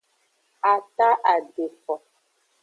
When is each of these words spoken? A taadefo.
A 0.69 0.73
taadefo. 0.95 1.93